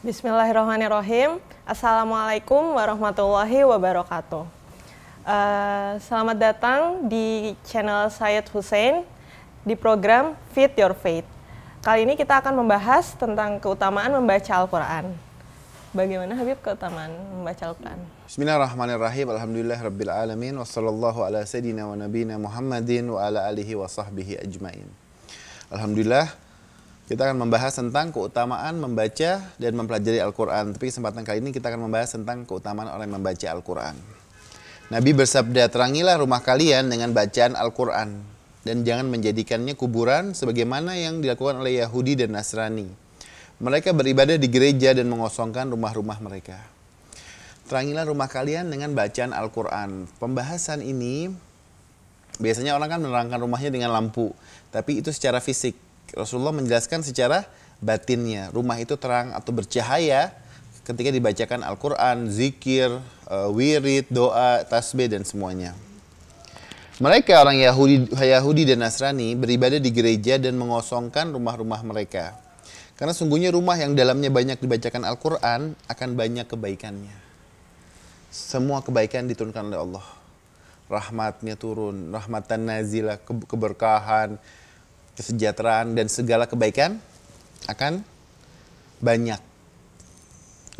Bismillahirrahmanirrahim. 0.00 1.44
Assalamualaikum 1.68 2.72
warahmatullahi 2.72 3.68
wabarakatuh. 3.68 4.48
Uh, 5.28 6.00
selamat 6.00 6.40
datang 6.40 7.04
di 7.04 7.52
channel 7.68 8.08
Syed 8.08 8.48
Hussein 8.48 9.04
di 9.60 9.76
program 9.76 10.40
Fit 10.56 10.72
Your 10.80 10.96
Faith. 10.96 11.28
Kali 11.84 12.08
ini 12.08 12.16
kita 12.16 12.40
akan 12.40 12.64
membahas 12.64 13.12
tentang 13.12 13.60
keutamaan 13.60 14.16
membaca 14.16 14.48
Al-Quran. 14.56 15.12
Bagaimana 15.92 16.32
Habib 16.32 16.64
keutamaan 16.64 17.12
membaca 17.36 17.68
Al-Quran? 17.68 18.00
Bismillahirrahmanirrahim. 18.24 19.36
Alhamdulillah 19.36 19.84
Rabbil 19.84 20.08
Alamin. 20.08 20.56
Wassallallahu 20.64 21.28
ala 21.28 21.44
sayyidina 21.44 21.84
wa 21.84 21.92
nabina 22.00 22.40
Muhammadin 22.40 23.04
wa 23.04 23.20
ala 23.20 23.44
alihi 23.52 23.76
wa 23.76 23.84
ajmain. 23.84 24.88
Alhamdulillah 25.68 26.49
kita 27.10 27.26
akan 27.26 27.42
membahas 27.42 27.74
tentang 27.74 28.14
keutamaan 28.14 28.78
membaca 28.78 29.42
dan 29.58 29.72
mempelajari 29.74 30.22
Al-Quran. 30.22 30.78
Tapi 30.78 30.94
kesempatan 30.94 31.26
kali 31.26 31.42
ini 31.42 31.50
kita 31.50 31.66
akan 31.66 31.90
membahas 31.90 32.14
tentang 32.14 32.46
keutamaan 32.46 32.86
orang 32.86 33.10
yang 33.10 33.18
membaca 33.18 33.46
Al-Quran. 33.50 33.98
Nabi 34.94 35.10
bersabda, 35.18 35.66
terangilah 35.74 36.22
rumah 36.22 36.38
kalian 36.38 36.86
dengan 36.86 37.10
bacaan 37.10 37.58
Al-Quran. 37.58 38.14
Dan 38.62 38.86
jangan 38.86 39.10
menjadikannya 39.10 39.74
kuburan 39.74 40.38
sebagaimana 40.38 40.94
yang 41.02 41.18
dilakukan 41.18 41.58
oleh 41.58 41.82
Yahudi 41.82 42.14
dan 42.14 42.30
Nasrani. 42.30 42.86
Mereka 43.58 43.90
beribadah 43.90 44.38
di 44.38 44.46
gereja 44.46 44.94
dan 44.94 45.10
mengosongkan 45.10 45.66
rumah-rumah 45.66 46.22
mereka. 46.22 46.62
Terangilah 47.66 48.06
rumah 48.06 48.30
kalian 48.30 48.70
dengan 48.70 48.94
bacaan 48.94 49.34
Al-Quran. 49.34 50.06
Pembahasan 50.22 50.78
ini, 50.78 51.26
biasanya 52.38 52.78
orang 52.78 52.86
kan 52.86 53.00
menerangkan 53.02 53.42
rumahnya 53.42 53.74
dengan 53.74 53.90
lampu. 53.90 54.30
Tapi 54.70 55.02
itu 55.02 55.10
secara 55.10 55.42
fisik 55.42 55.89
Rasulullah 56.14 56.54
menjelaskan 56.54 57.06
secara 57.06 57.46
batinnya. 57.78 58.50
Rumah 58.50 58.78
itu 58.82 58.94
terang 58.98 59.32
atau 59.34 59.50
bercahaya 59.54 60.34
ketika 60.84 61.10
dibacakan 61.14 61.62
Al-Quran, 61.62 62.26
zikir, 62.28 62.90
uh, 63.30 63.48
wirid, 63.52 64.10
doa, 64.10 64.64
tasbih, 64.66 65.06
dan 65.06 65.22
semuanya. 65.22 65.76
Mereka 67.00 67.32
orang 67.40 67.56
Yahudi, 67.56 68.12
Yahudi 68.12 68.62
dan 68.68 68.84
Nasrani 68.84 69.32
beribadah 69.32 69.80
di 69.80 69.88
gereja 69.88 70.36
dan 70.36 70.60
mengosongkan 70.60 71.32
rumah-rumah 71.32 71.80
mereka. 71.80 72.36
Karena 73.00 73.16
sungguhnya 73.16 73.48
rumah 73.48 73.80
yang 73.80 73.96
dalamnya 73.96 74.28
banyak 74.28 74.60
dibacakan 74.60 75.08
Al-Quran 75.08 75.72
akan 75.88 76.08
banyak 76.12 76.44
kebaikannya. 76.44 77.16
Semua 78.28 78.84
kebaikan 78.84 79.24
diturunkan 79.24 79.72
oleh 79.72 79.80
Allah. 79.80 80.06
Rahmatnya 80.92 81.56
turun, 81.56 82.12
rahmatan 82.12 82.68
nazilah, 82.68 83.16
keberkahan, 83.24 84.36
kesejahteraan 85.20 85.92
dan 85.92 86.08
segala 86.08 86.48
kebaikan 86.48 86.96
akan 87.68 88.00
banyak. 89.04 89.36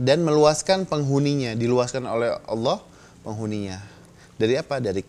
Dan 0.00 0.24
meluaskan 0.24 0.88
penghuninya 0.88 1.52
diluaskan 1.52 2.08
oleh 2.08 2.32
Allah 2.48 2.80
penghuninya. 3.20 3.84
Dari 4.40 4.56
apa? 4.56 4.80
Dari 4.80 5.04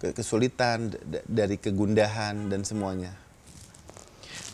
kesulitan 0.00 0.88
dari 1.28 1.60
kegundahan 1.60 2.48
dan 2.48 2.64
semuanya. 2.64 3.12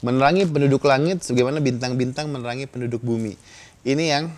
Menerangi 0.02 0.50
penduduk 0.50 0.82
langit 0.82 1.22
sebagaimana 1.22 1.62
bintang-bintang 1.62 2.27
menerangi 2.27 2.66
penduduk 2.66 3.06
bumi. 3.06 3.38
Ini 3.86 4.05
yang 4.19 4.34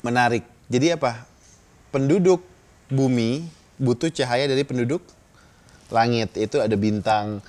menarik. 0.00 0.48
Jadi 0.72 0.96
apa? 0.96 1.28
Penduduk 1.92 2.40
bumi 2.88 3.44
butuh 3.76 4.08
cahaya 4.08 4.48
dari 4.48 4.64
penduduk 4.64 5.04
langit. 5.92 6.32
Itu 6.34 6.64
ada 6.64 6.74
bintang 6.74 7.44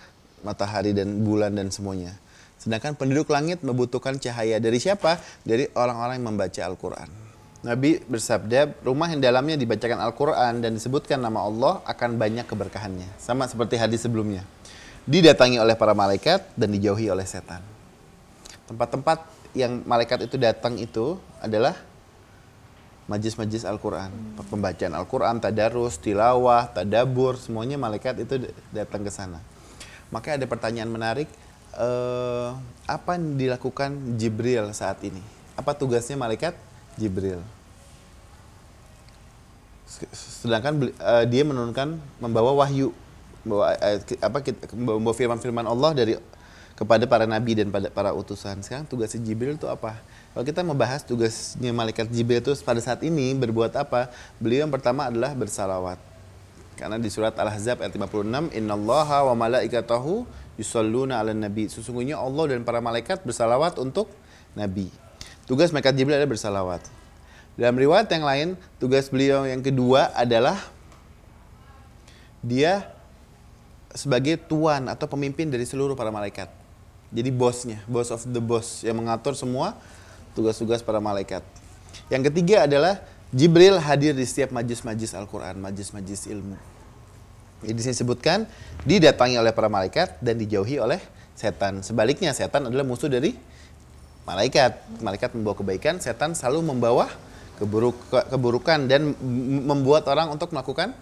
matahari 0.47 0.95
dan 0.95 1.27
bulan 1.27 1.51
dan 1.51 1.67
semuanya. 1.67 2.15
Sedangkan 2.55 2.95
penduduk 2.95 3.27
langit 3.35 3.59
membutuhkan 3.61 4.15
cahaya 4.15 4.63
dari 4.63 4.79
siapa? 4.79 5.19
Dari 5.43 5.67
orang-orang 5.75 6.23
yang 6.23 6.27
membaca 6.31 6.61
Al-Quran. 6.63 7.09
Nabi 7.67 7.99
bersabda, 8.07 8.79
rumah 8.85 9.11
yang 9.11 9.19
dalamnya 9.19 9.59
dibacakan 9.59 9.99
Al-Quran 9.99 10.63
dan 10.63 10.71
disebutkan 10.77 11.19
nama 11.19 11.43
Allah 11.43 11.83
akan 11.83 12.15
banyak 12.15 12.47
keberkahannya. 12.47 13.11
Sama 13.19 13.43
seperti 13.49 13.75
hadis 13.75 14.07
sebelumnya. 14.07 14.47
Didatangi 15.03 15.59
oleh 15.59 15.75
para 15.75 15.91
malaikat 15.91 16.47
dan 16.55 16.71
dijauhi 16.71 17.11
oleh 17.11 17.27
setan. 17.27 17.59
Tempat-tempat 18.71 19.25
yang 19.55 19.83
malaikat 19.83 20.27
itu 20.27 20.35
datang 20.39 20.77
itu 20.77 21.17
adalah 21.43 21.75
majlis-majlis 23.07 23.63
Al-Quran. 23.63 24.11
Pembacaan 24.51 24.93
Al-Quran, 24.93 25.39
tadarus, 25.39 25.97
tilawah, 25.97 26.67
tadabur, 26.69 27.39
semuanya 27.39 27.79
malaikat 27.79 28.21
itu 28.21 28.51
datang 28.69 29.01
ke 29.01 29.11
sana. 29.11 29.39
Maka 30.07 30.39
ada 30.39 30.45
pertanyaan 30.47 30.87
menarik, 30.87 31.27
uh, 31.75 32.55
apa 32.87 33.19
yang 33.19 33.35
dilakukan 33.35 34.15
Jibril 34.15 34.71
saat 34.71 35.03
ini? 35.03 35.19
Apa 35.59 35.75
tugasnya 35.75 36.15
malaikat 36.15 36.55
Jibril? 36.95 37.43
Sedangkan 40.13 40.91
uh, 40.99 41.25
dia 41.27 41.43
menurunkan 41.43 41.99
membawa 42.21 42.55
wahyu, 42.63 42.95
membawa 43.43 43.75
uh, 43.79 43.97
apa 44.23 44.37
membawa 44.75 45.15
firman-firman 45.15 45.65
Allah 45.67 45.91
dari 45.91 46.13
kepada 46.77 47.09
para 47.09 47.25
nabi 47.25 47.57
dan 47.57 47.73
pada 47.73 47.89
para 47.89 48.13
utusan. 48.13 48.61
Sekarang 48.61 48.85
tugasnya 48.85 49.25
Jibril 49.25 49.57
itu 49.57 49.65
apa? 49.65 49.97
Kalau 50.31 50.45
kita 50.45 50.61
membahas 50.61 51.01
tugasnya 51.01 51.73
malaikat 51.73 52.05
Jibril 52.13 52.39
itu 52.39 52.53
pada 52.61 52.77
saat 52.77 53.01
ini 53.01 53.33
berbuat 53.33 53.73
apa? 53.73 54.13
Beliau 54.37 54.69
yang 54.69 54.71
pertama 54.71 55.09
adalah 55.09 55.33
bersalawat 55.33 55.97
karena 56.77 57.01
di 57.01 57.09
surat 57.09 57.33
Al-Ahzab 57.33 57.81
ayat 57.81 57.91
56, 57.97 58.53
"Innallaha 58.53 59.25
wa 59.33 59.49
malaikatahu 59.49 60.29
yusalluna 60.61 61.17
'alan 61.17 61.41
nabi." 61.41 61.65
Sesungguhnya 61.67 62.21
Allah 62.21 62.53
dan 62.53 62.61
para 62.61 62.77
malaikat 62.77 63.25
bersalawat 63.25 63.81
untuk 63.81 64.13
nabi. 64.53 64.93
Tugas 65.49 65.73
malaikat 65.73 65.97
Jibril 65.97 66.21
adalah 66.21 66.29
bersalawat. 66.29 66.81
Dalam 67.57 67.73
riwayat 67.73 68.05
yang 68.13 68.21
lain, 68.21 68.47
tugas 68.77 69.09
beliau 69.09 69.41
yang 69.49 69.65
kedua 69.65 70.13
adalah 70.13 70.61
dia 72.45 72.93
sebagai 73.97 74.37
tuan 74.37 74.85
atau 74.85 75.09
pemimpin 75.09 75.49
dari 75.49 75.65
seluruh 75.65 75.97
para 75.97 76.13
malaikat. 76.13 76.53
Jadi 77.09 77.33
bosnya, 77.33 77.81
boss 77.89 78.13
of 78.13 78.21
the 78.29 78.37
boss 78.37 78.85
yang 78.85 79.01
mengatur 79.01 79.33
semua 79.33 79.73
tugas-tugas 80.37 80.85
para 80.85 81.01
malaikat. 81.01 81.41
Yang 82.13 82.29
ketiga 82.29 82.69
adalah 82.69 83.01
Jibril 83.35 83.75
hadir 83.83 84.15
di 84.15 84.23
setiap 84.23 84.55
majlis-majlis 84.55 85.11
Al-Quran, 85.11 85.59
majlis-majlis 85.59 86.31
ilmu. 86.31 86.55
Jadi 87.65 87.79
disebutkan 87.81 88.47
didatangi 88.85 89.35
oleh 89.35 89.51
para 89.51 89.67
malaikat 89.67 90.21
dan 90.23 90.37
dijauhi 90.37 90.77
oleh 90.79 91.01
setan. 91.35 91.81
Sebaliknya 91.81 92.31
setan 92.31 92.69
adalah 92.69 92.85
musuh 92.85 93.09
dari 93.09 93.35
malaikat. 94.23 95.01
Malaikat 95.03 95.35
membawa 95.35 95.57
kebaikan, 95.57 95.99
setan 95.99 96.37
selalu 96.37 96.71
membawa 96.71 97.09
keburuk, 97.57 97.97
keburukan 98.09 98.85
dan 98.85 99.17
membuat 99.65 100.05
orang 100.07 100.31
untuk 100.31 100.53
melakukan 100.53 100.93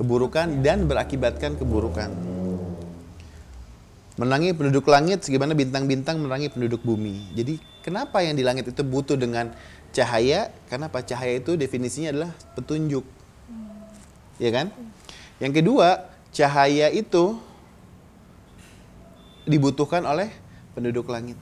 keburukan 0.00 0.64
dan 0.64 0.88
berakibatkan 0.88 1.60
keburukan. 1.60 2.08
Menangi 4.20 4.52
penduduk 4.52 4.84
langit 4.92 5.24
sebagaimana 5.24 5.56
bintang-bintang 5.56 6.20
menangi 6.20 6.52
penduduk 6.52 6.84
bumi. 6.84 7.32
Jadi 7.32 7.56
kenapa 7.80 8.20
yang 8.20 8.36
di 8.36 8.44
langit 8.44 8.68
itu 8.68 8.84
butuh 8.84 9.16
dengan 9.16 9.48
cahaya? 9.96 10.52
Karena 10.68 10.92
apa? 10.92 11.00
Cahaya 11.00 11.40
itu 11.40 11.56
definisinya 11.56 12.12
adalah 12.12 12.30
petunjuk. 12.52 13.00
Hmm. 13.00 13.80
ya 14.36 14.52
kan? 14.52 14.68
Yang 15.40 15.64
kedua 15.64 16.12
cahaya 16.36 16.92
itu 16.92 17.40
dibutuhkan 19.48 20.04
oleh 20.04 20.28
penduduk 20.76 21.08
langit. 21.08 21.40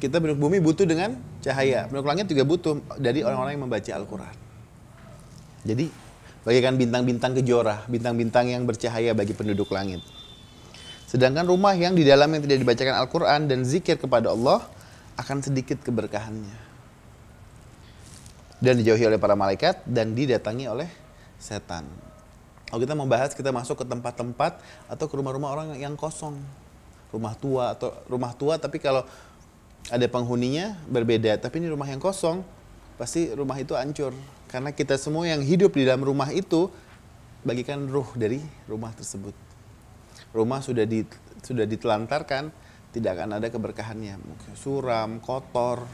Kita 0.00 0.16
penduduk 0.16 0.40
bumi 0.40 0.64
butuh 0.64 0.88
dengan 0.88 1.20
cahaya. 1.44 1.84
Penduduk 1.92 2.08
langit 2.08 2.24
juga 2.32 2.48
butuh 2.48 2.80
dari 2.96 3.20
orang-orang 3.20 3.52
yang 3.52 3.68
membaca 3.68 3.92
Al-Quran. 3.92 4.34
Jadi 5.68 5.92
bagaikan 6.44 6.76
bintang-bintang 6.80 7.36
kejora 7.36 7.84
bintang-bintang 7.88 8.48
yang 8.48 8.64
bercahaya 8.68 9.16
bagi 9.16 9.32
penduduk 9.32 9.68
langit 9.72 10.04
sedangkan 11.14 11.46
rumah 11.46 11.78
yang 11.78 11.94
di 11.94 12.02
dalam 12.02 12.26
yang 12.26 12.42
tidak 12.42 12.58
dibacakan 12.66 12.98
Al-Quran 12.98 13.46
dan 13.46 13.62
zikir 13.62 13.94
kepada 13.94 14.34
Allah 14.34 14.66
akan 15.14 15.46
sedikit 15.46 15.78
keberkahannya 15.78 16.64
dan 18.58 18.74
dijauhi 18.80 19.06
oleh 19.06 19.20
para 19.20 19.38
malaikat 19.38 19.84
dan 19.86 20.16
didatangi 20.16 20.66
oleh 20.66 20.90
setan. 21.38 21.86
Kalau 22.66 22.80
kita 22.80 22.96
mau 22.96 23.06
bahas, 23.06 23.36
kita 23.36 23.52
masuk 23.54 23.84
ke 23.84 23.86
tempat-tempat 23.86 24.58
atau 24.90 25.06
ke 25.06 25.14
rumah-rumah 25.14 25.52
orang 25.52 25.68
yang 25.78 25.94
kosong. 25.94 26.34
Rumah 27.14 27.34
tua 27.38 27.78
atau 27.78 27.94
rumah 28.10 28.34
tua 28.34 28.58
tapi 28.58 28.82
kalau 28.82 29.06
ada 29.92 30.06
penghuninya 30.10 30.74
berbeda. 30.90 31.38
Tapi 31.38 31.62
ini 31.62 31.70
rumah 31.70 31.86
yang 31.86 32.02
kosong, 32.02 32.42
pasti 32.98 33.30
rumah 33.30 33.54
itu 33.60 33.78
hancur. 33.78 34.10
Karena 34.50 34.74
kita 34.74 34.98
semua 34.98 35.28
yang 35.28 35.44
hidup 35.44 35.76
di 35.76 35.86
dalam 35.86 36.02
rumah 36.02 36.34
itu 36.34 36.72
bagikan 37.46 37.86
ruh 37.86 38.08
dari 38.16 38.42
rumah 38.66 38.90
tersebut. 38.96 39.53
Rumah 40.34 40.60
sudah 40.60 40.82
di, 40.82 41.06
sudah 41.46 41.62
ditelantarkan, 41.62 42.50
tidak 42.90 43.10
akan 43.14 43.38
ada 43.38 43.46
keberkahannya. 43.54 44.18
Suram, 44.58 45.22
kotor, 45.22 45.86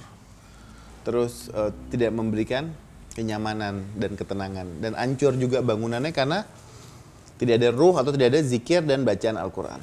terus 1.04 1.52
uh, 1.52 1.72
tidak 1.92 2.12
memberikan 2.16 2.72
kenyamanan 3.12 3.84
dan 3.98 4.14
ketenangan 4.14 4.66
dan 4.78 4.92
ancur 4.94 5.34
juga 5.34 5.60
bangunannya 5.60 6.14
karena 6.14 6.46
tidak 7.40 7.58
ada 7.58 7.68
ruh 7.72 7.96
atau 7.96 8.12
tidak 8.12 8.36
ada 8.36 8.40
zikir 8.44 8.84
dan 8.84 9.02
bacaan 9.02 9.40
Al-Quran. 9.40 9.80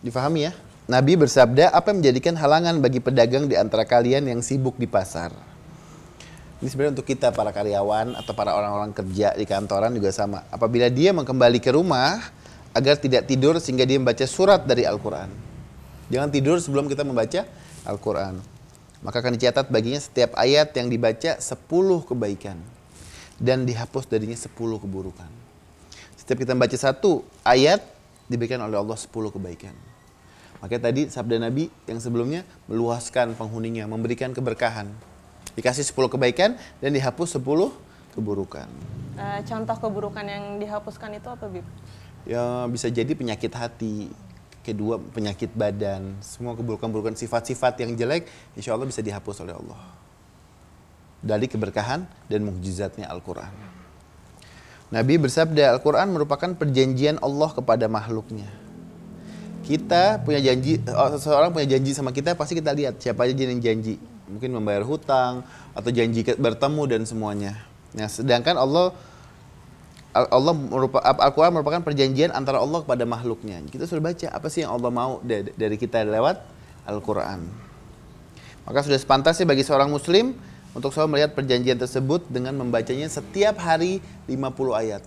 Difahami 0.00 0.46
ya? 0.46 0.52
Nabi 0.84 1.16
bersabda, 1.16 1.72
apa 1.72 1.90
yang 1.90 2.04
menjadikan 2.04 2.36
halangan 2.36 2.78
bagi 2.78 3.00
pedagang 3.00 3.48
di 3.48 3.56
antara 3.56 3.88
kalian 3.88 4.28
yang 4.28 4.44
sibuk 4.44 4.76
di 4.76 4.84
pasar? 4.84 5.32
Ini 6.60 6.68
sebenarnya 6.70 7.00
untuk 7.00 7.08
kita 7.08 7.32
para 7.32 7.50
karyawan 7.50 8.14
atau 8.14 8.32
para 8.36 8.54
orang-orang 8.54 8.92
kerja 8.92 9.32
di 9.34 9.48
kantoran 9.48 9.96
juga 9.96 10.12
sama. 10.12 10.44
Apabila 10.52 10.86
dia 10.92 11.10
kembali 11.10 11.58
ke 11.58 11.72
rumah 11.72 12.20
agar 12.74 12.98
tidak 12.98 13.30
tidur 13.30 13.56
sehingga 13.62 13.86
dia 13.86 13.96
membaca 13.96 14.26
surat 14.26 14.66
dari 14.66 14.82
Al-Qur'an. 14.82 15.30
Jangan 16.10 16.28
tidur 16.28 16.58
sebelum 16.58 16.90
kita 16.90 17.06
membaca 17.06 17.46
Al-Qur'an. 17.86 18.42
Maka 19.00 19.22
akan 19.22 19.38
dicatat 19.38 19.70
baginya 19.70 20.00
setiap 20.00 20.34
ayat 20.34 20.74
yang 20.74 20.90
dibaca 20.90 21.38
10 21.38 21.54
kebaikan 22.08 22.58
dan 23.38 23.62
dihapus 23.64 24.10
darinya 24.10 24.36
10 24.36 24.52
keburukan. 24.56 25.30
Setiap 26.18 26.40
kita 26.40 26.56
membaca 26.56 26.74
satu 26.74 27.22
ayat 27.44 27.84
diberikan 28.26 28.58
oleh 28.64 28.80
Allah 28.80 28.96
10 28.96 29.12
kebaikan. 29.12 29.76
Makanya 30.64 30.82
tadi 30.88 31.02
sabda 31.12 31.36
Nabi 31.36 31.68
yang 31.84 32.00
sebelumnya 32.00 32.40
meluaskan 32.64 33.36
penghuninya, 33.36 33.84
memberikan 33.84 34.32
keberkahan. 34.32 34.88
Dikasih 35.52 35.84
10 35.84 36.16
kebaikan 36.16 36.56
dan 36.80 36.90
dihapus 36.96 37.36
10 37.36 37.44
keburukan. 38.16 38.68
Uh, 39.20 39.40
contoh 39.44 39.76
keburukan 39.76 40.24
yang 40.24 40.56
dihapuskan 40.56 41.20
itu 41.20 41.28
apa, 41.28 41.44
Bib? 41.52 41.66
Ya 42.24 42.64
bisa 42.72 42.88
jadi 42.88 43.12
penyakit 43.12 43.52
hati, 43.52 44.08
kedua 44.64 44.96
penyakit 44.96 45.52
badan, 45.52 46.16
semua 46.24 46.56
keburukan-keburukan 46.56 47.12
sifat-sifat 47.20 47.84
yang 47.84 47.92
jelek, 48.00 48.24
insya 48.56 48.72
Allah 48.72 48.88
bisa 48.88 49.04
dihapus 49.04 49.44
oleh 49.44 49.52
Allah. 49.52 49.80
Dari 51.20 51.44
keberkahan 51.48 52.08
dan 52.28 52.40
mukjizatnya 52.48 53.08
Al-Quran. 53.12 53.52
Nabi 54.88 55.20
bersabda, 55.20 55.76
Al-Quran 55.76 56.16
merupakan 56.16 56.48
perjanjian 56.56 57.20
Allah 57.20 57.52
kepada 57.52 57.88
makhluknya. 57.88 58.48
Kita 59.64 60.20
punya 60.20 60.44
janji, 60.44 60.80
oh, 60.92 61.08
seseorang 61.16 61.52
punya 61.52 61.76
janji 61.76 61.96
sama 61.96 62.12
kita, 62.12 62.36
pasti 62.36 62.56
kita 62.56 62.72
lihat 62.76 63.00
siapa 63.00 63.24
aja 63.24 63.32
yang 63.36 63.60
janji. 63.60 63.96
Mungkin 64.28 64.52
membayar 64.52 64.84
hutang, 64.84 65.44
atau 65.72 65.88
janji 65.92 66.24
bertemu 66.24 66.82
dan 66.88 67.02
semuanya. 67.08 67.52
Nah, 67.96 68.08
sedangkan 68.08 68.60
Allah 68.60 68.92
Allah 70.14 70.54
Al-Quran 71.26 71.50
merupakan 71.50 71.82
perjanjian 71.82 72.30
antara 72.30 72.62
Allah 72.62 72.86
kepada 72.86 73.02
makhluknya. 73.02 73.58
Kita 73.66 73.90
sudah 73.90 74.14
baca 74.14 74.26
apa 74.30 74.46
sih 74.46 74.62
yang 74.62 74.70
Allah 74.78 74.90
mau 74.94 75.18
dari 75.58 75.74
kita 75.74 76.06
lewat 76.06 76.38
Al-Quran. 76.86 77.50
Maka 78.64 78.78
sudah 78.86 78.96
sepantasnya 78.96 79.44
bagi 79.44 79.66
seorang 79.66 79.90
muslim 79.90 80.38
untuk 80.70 80.94
selalu 80.94 81.18
melihat 81.18 81.34
perjanjian 81.34 81.76
tersebut 81.82 82.30
dengan 82.30 82.54
membacanya 82.54 83.10
setiap 83.10 83.58
hari 83.58 83.98
50 84.30 84.40
ayat. 84.72 85.02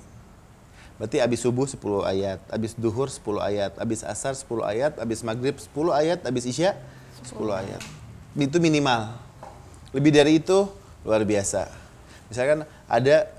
Berarti 0.97 1.21
habis 1.21 1.39
subuh 1.45 1.69
10 1.69 1.79
ayat, 2.03 2.39
habis 2.49 2.73
duhur 2.73 3.07
10 3.07 3.21
ayat, 3.37 3.71
habis 3.77 4.01
asar 4.01 4.33
10 4.33 4.65
ayat, 4.65 4.91
habis 4.97 5.21
maghrib 5.21 5.53
10 5.55 5.71
ayat, 5.93 6.19
habis 6.25 6.43
isya 6.49 6.73
10 7.23 7.37
ayat. 7.53 7.81
Itu 8.33 8.57
minimal. 8.57 9.13
Lebih 9.93 10.11
dari 10.11 10.41
itu 10.41 10.67
luar 11.05 11.21
biasa. 11.21 11.69
Misalkan 12.33 12.65
ada 12.89 13.29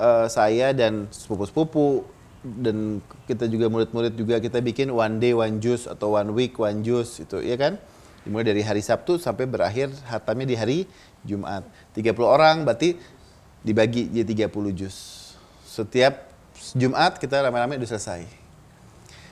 uh, 0.00 0.26
saya 0.32 0.72
dan 0.72 1.12
sepupu-sepupu 1.12 2.08
dan 2.40 3.04
kita 3.28 3.44
juga 3.52 3.68
murid-murid 3.68 4.16
juga 4.16 4.40
kita 4.40 4.64
bikin 4.64 4.88
one 4.88 5.20
day 5.20 5.36
one 5.36 5.60
juice 5.60 5.84
atau 5.84 6.16
one 6.16 6.32
week 6.32 6.56
one 6.56 6.80
juice 6.80 7.20
itu 7.20 7.36
ya 7.44 7.60
kan? 7.60 7.76
Dimulai 8.24 8.48
dari 8.48 8.64
hari 8.64 8.80
Sabtu 8.80 9.20
sampai 9.20 9.44
berakhir 9.44 9.92
hatamnya 10.08 10.48
di 10.48 10.56
hari 10.56 10.78
Jumat. 11.24 11.64
30 11.96 12.16
orang 12.24 12.64
berarti 12.64 12.96
dibagi 13.60 14.08
jadi 14.08 14.48
30 14.48 14.72
jus. 14.72 14.96
Setiap 15.64 16.28
Jumat 16.76 17.20
kita 17.20 17.44
rame-rame 17.44 17.76
udah 17.76 17.88
selesai. 17.88 18.24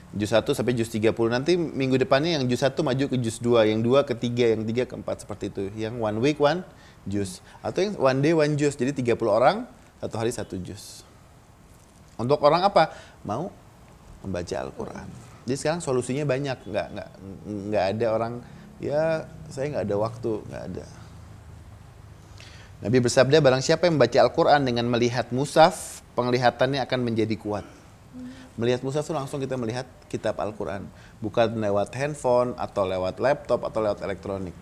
Jus 0.09 0.33
1 0.33 0.41
sampai 0.41 0.73
jus 0.73 0.89
30 0.89 1.13
nanti 1.29 1.53
minggu 1.53 2.01
depannya 2.01 2.33
yang 2.33 2.49
jus 2.49 2.65
1 2.65 2.73
maju 2.81 3.05
ke 3.13 3.17
jus 3.21 3.37
2 3.37 3.69
yang 3.69 3.85
2 3.85 4.09
ke 4.09 4.17
3 4.17 4.57
yang 4.57 4.61
3 4.65 4.89
ke 4.89 4.95
4 4.97 5.05
seperti 5.21 5.53
itu. 5.53 5.63
Yang 5.77 6.01
one 6.01 6.17
week 6.17 6.41
one 6.41 6.65
jus 7.05 7.45
atau 7.61 7.85
yang 7.85 7.93
one 7.97 8.19
day 8.25 8.33
one 8.33 8.57
juice. 8.57 8.73
Jadi 8.73 9.05
30 9.05 9.17
orang 9.29 9.69
satu 9.99 10.15
hari 10.15 10.31
satu 10.31 10.55
juz. 10.59 11.03
Untuk 12.19 12.39
orang 12.43 12.67
apa? 12.67 12.91
Mau 13.23 13.51
membaca 14.23 14.55
Al-Quran. 14.59 15.07
Jadi 15.47 15.55
sekarang 15.55 15.81
solusinya 15.81 16.27
banyak, 16.27 16.57
nggak 16.67 16.87
nggak 16.93 17.09
nggak 17.71 17.85
ada 17.95 18.07
orang 18.11 18.33
ya 18.83 19.27
saya 19.47 19.71
nggak 19.75 19.85
ada 19.87 19.97
waktu, 19.97 20.31
nggak 20.45 20.63
ada. 20.71 20.85
Nabi 22.79 22.97
bersabda, 23.03 23.43
barang 23.43 23.59
siapa 23.59 23.91
yang 23.91 23.99
membaca 23.99 24.19
Al-Quran 24.23 24.61
dengan 24.63 24.87
melihat 24.87 25.35
musaf, 25.35 25.99
penglihatannya 26.15 26.79
akan 26.79 26.99
menjadi 27.03 27.35
kuat. 27.35 27.67
Melihat 28.55 28.83
musaf 28.83 29.03
itu 29.03 29.11
langsung 29.11 29.43
kita 29.43 29.59
melihat 29.59 29.83
kitab 30.07 30.39
Al-Quran. 30.39 30.87
Bukan 31.19 31.59
lewat 31.59 31.91
handphone, 31.95 32.55
atau 32.55 32.87
lewat 32.87 33.19
laptop, 33.19 33.67
atau 33.67 33.83
lewat 33.83 33.99
elektronik. 33.99 34.55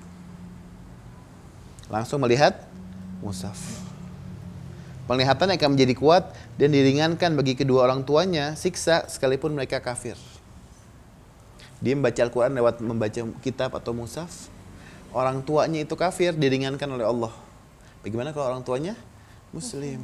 Langsung 1.94 2.22
melihat 2.22 2.66
musaf. 3.22 3.57
Penglihatan 5.07 5.56
akan 5.56 5.69
menjadi 5.71 5.95
kuat 5.95 6.36
dan 6.59 6.75
diringankan 6.75 7.39
bagi 7.39 7.56
kedua 7.56 7.88
orang 7.88 8.04
tuanya 8.04 8.59
siksa 8.59 9.07
sekalipun 9.07 9.56
mereka 9.56 9.80
kafir. 9.80 10.19
Dia 11.80 11.95
membaca 11.95 12.19
Al-Quran 12.19 12.51
lewat 12.59 12.83
membaca 12.83 13.21
kitab 13.39 13.71
atau 13.71 13.95
musaf. 13.95 14.51
Orang 15.15 15.48
tuanya 15.48 15.80
itu 15.80 15.95
kafir, 15.95 16.36
diringankan 16.36 16.92
oleh 16.92 17.07
Allah. 17.07 17.31
Bagaimana 18.04 18.36
kalau 18.36 18.51
orang 18.51 18.68
tuanya 18.68 19.00
muslim? 19.56 20.04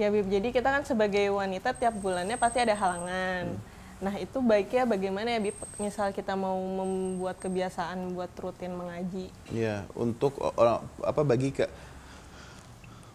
Ya 0.00 0.08
Bib, 0.08 0.24
jadi 0.32 0.48
kita 0.48 0.80
kan 0.80 0.82
sebagai 0.88 1.28
wanita 1.28 1.76
tiap 1.76 2.00
bulannya 2.00 2.40
pasti 2.40 2.64
ada 2.64 2.72
halangan. 2.72 3.52
Hmm. 3.52 3.60
Nah 4.02 4.14
itu 4.16 4.40
baiknya 4.40 4.88
bagaimana 4.88 5.28
ya 5.28 5.40
Bib, 5.44 5.56
misal 5.76 6.16
kita 6.16 6.32
mau 6.32 6.56
membuat 6.56 7.36
kebiasaan 7.36 8.16
buat 8.16 8.32
rutin 8.40 8.72
mengaji? 8.72 9.28
Ya, 9.52 9.84
untuk 9.92 10.40
orang 10.40 10.88
apa 11.04 11.20
bagi 11.20 11.52
ke 11.52 11.68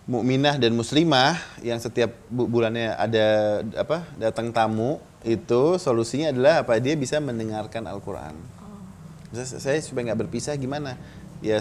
mukminah 0.08 0.56
dan 0.56 0.72
muslimah 0.72 1.36
yang 1.60 1.84
setiap 1.84 2.16
bulannya 2.32 2.96
ada 2.96 3.60
apa 3.76 4.08
datang 4.16 4.56
tamu 4.56 5.04
itu 5.28 5.76
solusinya 5.76 6.32
adalah 6.32 6.64
apa 6.64 6.80
dia 6.80 6.96
bisa 6.96 7.20
mendengarkan 7.20 7.84
Al-Quran. 7.92 8.34
Oh. 8.64 9.44
Saya 9.44 9.78
supaya 9.84 10.12
nggak 10.12 10.24
berpisah 10.24 10.56
gimana? 10.56 10.96
Ya 11.44 11.60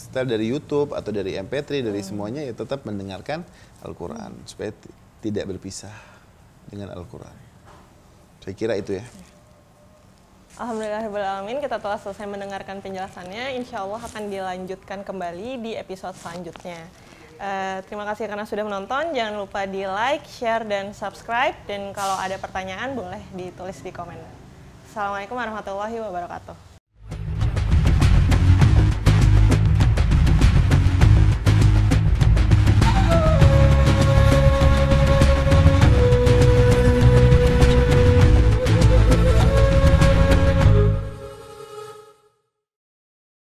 setel 0.00 0.24
dari 0.24 0.48
YouTube 0.48 0.96
atau 0.96 1.12
dari 1.12 1.36
MP3 1.36 1.84
dari 1.84 2.00
hmm. 2.00 2.08
semuanya 2.08 2.40
ya 2.40 2.56
tetap 2.56 2.88
mendengarkan 2.88 3.44
Al-Quran 3.84 4.32
hmm. 4.32 4.48
supaya 4.48 4.72
tidak 5.20 5.44
berpisah 5.52 5.92
dengan 6.72 6.88
Al-Quran. 6.96 7.36
Saya 8.40 8.54
kira 8.56 8.74
itu 8.80 8.96
ya. 8.96 9.04
Alhamdulillahirrahmanirrahim 10.56 11.64
kita 11.64 11.80
telah 11.80 12.00
selesai 12.00 12.28
mendengarkan 12.28 12.80
penjelasannya. 12.80 13.60
Insya 13.60 13.84
Allah 13.84 14.00
akan 14.00 14.28
dilanjutkan 14.28 15.04
kembali 15.04 15.60
di 15.60 15.72
episode 15.76 16.16
selanjutnya. 16.16 17.11
Uh, 17.42 17.82
terima 17.90 18.06
kasih 18.06 18.30
karena 18.30 18.46
sudah 18.46 18.62
menonton. 18.62 19.10
Jangan 19.10 19.34
lupa 19.34 19.66
di 19.66 19.82
like, 19.82 20.22
share, 20.30 20.62
dan 20.62 20.94
subscribe. 20.94 21.58
Dan 21.66 21.90
kalau 21.90 22.14
ada 22.14 22.38
pertanyaan 22.38 22.94
boleh 22.94 23.18
ditulis 23.34 23.82
di 23.82 23.90
komen. 23.90 24.14
Assalamualaikum 24.86 25.34
warahmatullahi 25.34 25.98
wabarakatuh. 25.98 26.71